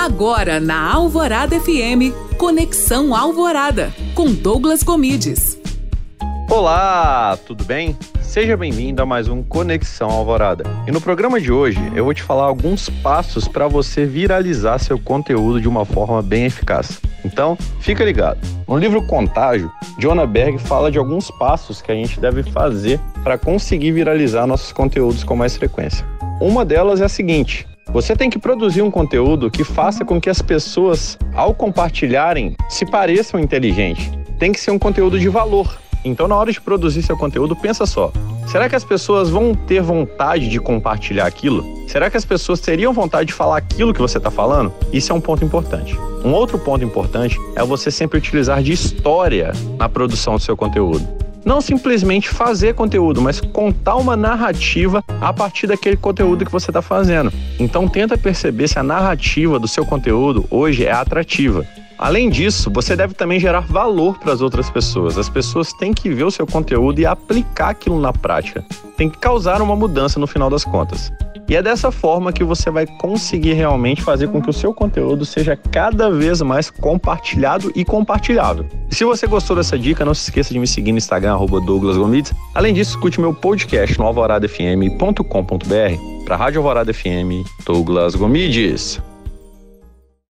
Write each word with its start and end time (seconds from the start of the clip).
Agora 0.00 0.58
na 0.58 0.94
Alvorada 0.94 1.60
FM, 1.60 2.16
Conexão 2.38 3.14
Alvorada, 3.14 3.92
com 4.14 4.32
Douglas 4.32 4.82
Comides. 4.82 5.60
Olá, 6.48 7.38
tudo 7.46 7.64
bem? 7.64 7.94
Seja 8.22 8.56
bem-vindo 8.56 9.02
a 9.02 9.04
mais 9.04 9.28
um 9.28 9.42
Conexão 9.42 10.08
Alvorada. 10.08 10.64
E 10.86 10.90
no 10.90 11.02
programa 11.02 11.38
de 11.38 11.52
hoje 11.52 11.78
eu 11.94 12.02
vou 12.02 12.14
te 12.14 12.22
falar 12.22 12.44
alguns 12.44 12.88
passos 12.88 13.46
para 13.46 13.68
você 13.68 14.06
viralizar 14.06 14.78
seu 14.78 14.98
conteúdo 14.98 15.60
de 15.60 15.68
uma 15.68 15.84
forma 15.84 16.22
bem 16.22 16.46
eficaz. 16.46 16.98
Então, 17.22 17.58
fica 17.80 18.02
ligado. 18.02 18.38
No 18.66 18.78
livro 18.78 19.06
Contágio, 19.06 19.70
Jonah 19.98 20.26
Berg 20.26 20.56
fala 20.56 20.90
de 20.90 20.96
alguns 20.96 21.30
passos 21.32 21.82
que 21.82 21.92
a 21.92 21.94
gente 21.94 22.18
deve 22.18 22.42
fazer 22.42 22.98
para 23.22 23.36
conseguir 23.36 23.92
viralizar 23.92 24.46
nossos 24.46 24.72
conteúdos 24.72 25.22
com 25.22 25.36
mais 25.36 25.58
frequência. 25.58 26.06
Uma 26.40 26.64
delas 26.64 27.02
é 27.02 27.04
a 27.04 27.08
seguinte: 27.08 27.68
você 27.88 28.14
tem 28.14 28.30
que 28.30 28.38
produzir 28.38 28.82
um 28.82 28.90
conteúdo 28.90 29.50
que 29.50 29.64
faça 29.64 30.04
com 30.04 30.20
que 30.20 30.30
as 30.30 30.40
pessoas, 30.40 31.18
ao 31.34 31.52
compartilharem, 31.52 32.56
se 32.68 32.86
pareçam 32.86 33.40
inteligentes. 33.40 34.10
Tem 34.38 34.52
que 34.52 34.60
ser 34.60 34.70
um 34.70 34.78
conteúdo 34.78 35.18
de 35.18 35.28
valor. 35.28 35.78
Então, 36.04 36.26
na 36.26 36.36
hora 36.36 36.52
de 36.52 36.60
produzir 36.60 37.02
seu 37.02 37.16
conteúdo, 37.16 37.54
pensa 37.56 37.84
só: 37.84 38.12
será 38.46 38.68
que 38.68 38.76
as 38.76 38.84
pessoas 38.84 39.28
vão 39.28 39.54
ter 39.54 39.82
vontade 39.82 40.48
de 40.48 40.58
compartilhar 40.58 41.26
aquilo? 41.26 41.64
Será 41.88 42.08
que 42.08 42.16
as 42.16 42.24
pessoas 42.24 42.60
teriam 42.60 42.92
vontade 42.92 43.26
de 43.26 43.34
falar 43.34 43.58
aquilo 43.58 43.92
que 43.92 44.00
você 44.00 44.18
está 44.18 44.30
falando? 44.30 44.72
Isso 44.92 45.12
é 45.12 45.14
um 45.14 45.20
ponto 45.20 45.44
importante. 45.44 45.98
Um 46.24 46.32
outro 46.32 46.58
ponto 46.58 46.84
importante 46.84 47.36
é 47.56 47.64
você 47.64 47.90
sempre 47.90 48.18
utilizar 48.18 48.62
de 48.62 48.72
história 48.72 49.52
na 49.76 49.88
produção 49.88 50.36
do 50.36 50.40
seu 50.40 50.56
conteúdo 50.56 51.29
não 51.44 51.60
simplesmente 51.60 52.28
fazer 52.28 52.74
conteúdo, 52.74 53.20
mas 53.20 53.40
contar 53.40 53.96
uma 53.96 54.16
narrativa 54.16 55.02
a 55.20 55.32
partir 55.32 55.66
daquele 55.66 55.96
conteúdo 55.96 56.44
que 56.44 56.52
você 56.52 56.70
está 56.70 56.82
fazendo. 56.82 57.32
Então 57.58 57.88
tenta 57.88 58.16
perceber 58.16 58.68
se 58.68 58.78
a 58.78 58.82
narrativa 58.82 59.58
do 59.58 59.68
seu 59.68 59.84
conteúdo 59.84 60.46
hoje 60.50 60.84
é 60.84 60.92
atrativa. 60.92 61.66
Além 62.00 62.30
disso, 62.30 62.70
você 62.72 62.96
deve 62.96 63.12
também 63.12 63.38
gerar 63.38 63.60
valor 63.60 64.18
para 64.18 64.32
as 64.32 64.40
outras 64.40 64.70
pessoas. 64.70 65.18
As 65.18 65.28
pessoas 65.28 65.70
têm 65.74 65.92
que 65.92 66.08
ver 66.08 66.24
o 66.24 66.30
seu 66.30 66.46
conteúdo 66.46 66.98
e 66.98 67.04
aplicar 67.04 67.68
aquilo 67.68 68.00
na 68.00 68.10
prática. 68.10 68.64
Tem 68.96 69.10
que 69.10 69.18
causar 69.18 69.60
uma 69.60 69.76
mudança 69.76 70.18
no 70.18 70.26
final 70.26 70.48
das 70.48 70.64
contas. 70.64 71.12
E 71.46 71.54
é 71.54 71.62
dessa 71.62 71.92
forma 71.92 72.32
que 72.32 72.42
você 72.42 72.70
vai 72.70 72.86
conseguir 72.86 73.52
realmente 73.52 74.00
fazer 74.00 74.28
com 74.28 74.40
que 74.40 74.48
o 74.48 74.52
seu 74.52 74.72
conteúdo 74.72 75.26
seja 75.26 75.54
cada 75.56 76.10
vez 76.10 76.40
mais 76.40 76.70
compartilhado 76.70 77.70
e 77.74 77.84
compartilhável. 77.84 78.64
Se 78.88 79.04
você 79.04 79.26
gostou 79.26 79.54
dessa 79.54 79.78
dica, 79.78 80.02
não 80.02 80.14
se 80.14 80.22
esqueça 80.22 80.54
de 80.54 80.58
me 80.58 80.66
seguir 80.66 80.92
no 80.92 80.98
Instagram, 80.98 81.36
Douglas 81.66 81.98
Gomides. 81.98 82.32
Além 82.54 82.72
disso, 82.72 82.92
escute 82.92 83.20
meu 83.20 83.34
podcast 83.34 83.98
no 83.98 84.06
alvoradafm.com.br 84.06 86.24
para 86.24 86.36
Rádio 86.36 86.60
Alvorada 86.60 86.94
FM, 86.94 87.44
Douglas 87.66 88.14
Gomides. 88.14 89.02